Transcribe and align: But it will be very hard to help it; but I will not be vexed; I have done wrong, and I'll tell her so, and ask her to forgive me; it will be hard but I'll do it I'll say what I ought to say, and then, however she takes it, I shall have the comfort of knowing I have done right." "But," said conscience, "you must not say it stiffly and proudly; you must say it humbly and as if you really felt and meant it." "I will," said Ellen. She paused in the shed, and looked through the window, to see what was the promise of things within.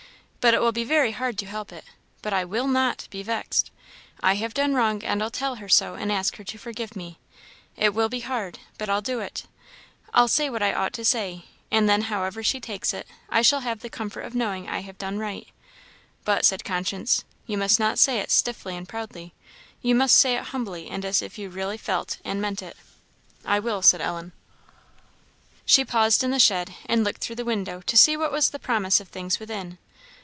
But 0.43 0.55
it 0.55 0.61
will 0.61 0.71
be 0.71 0.83
very 0.83 1.11
hard 1.11 1.37
to 1.37 1.45
help 1.45 1.71
it; 1.71 1.83
but 2.23 2.33
I 2.33 2.45
will 2.45 2.65
not 2.67 3.07
be 3.11 3.21
vexed; 3.21 3.69
I 4.23 4.33
have 4.33 4.55
done 4.55 4.73
wrong, 4.73 5.03
and 5.03 5.21
I'll 5.21 5.29
tell 5.29 5.57
her 5.57 5.69
so, 5.69 5.93
and 5.93 6.11
ask 6.11 6.37
her 6.37 6.43
to 6.43 6.57
forgive 6.57 6.95
me; 6.95 7.19
it 7.77 7.93
will 7.93 8.09
be 8.09 8.21
hard 8.21 8.57
but 8.79 8.89
I'll 8.89 9.03
do 9.03 9.19
it 9.19 9.45
I'll 10.15 10.27
say 10.27 10.49
what 10.49 10.63
I 10.63 10.73
ought 10.73 10.93
to 10.93 11.05
say, 11.05 11.45
and 11.69 11.87
then, 11.87 12.01
however 12.01 12.41
she 12.41 12.59
takes 12.59 12.91
it, 12.91 13.05
I 13.29 13.43
shall 13.43 13.59
have 13.59 13.81
the 13.81 13.87
comfort 13.91 14.21
of 14.23 14.33
knowing 14.33 14.67
I 14.67 14.79
have 14.79 14.97
done 14.97 15.19
right." 15.19 15.47
"But," 16.25 16.43
said 16.43 16.65
conscience, 16.65 17.23
"you 17.45 17.55
must 17.55 17.79
not 17.79 17.99
say 17.99 18.17
it 18.17 18.31
stiffly 18.31 18.75
and 18.75 18.89
proudly; 18.89 19.35
you 19.83 19.93
must 19.93 20.17
say 20.17 20.35
it 20.35 20.45
humbly 20.45 20.89
and 20.89 21.05
as 21.05 21.21
if 21.21 21.37
you 21.37 21.49
really 21.49 21.77
felt 21.77 22.17
and 22.25 22.41
meant 22.41 22.63
it." 22.63 22.75
"I 23.45 23.59
will," 23.59 23.83
said 23.83 24.01
Ellen. 24.01 24.31
She 25.67 25.85
paused 25.85 26.23
in 26.23 26.31
the 26.31 26.39
shed, 26.39 26.73
and 26.87 27.03
looked 27.03 27.21
through 27.21 27.35
the 27.35 27.45
window, 27.45 27.81
to 27.85 27.95
see 27.95 28.17
what 28.17 28.31
was 28.31 28.49
the 28.49 28.57
promise 28.57 28.99
of 28.99 29.07
things 29.09 29.39
within. 29.39 29.77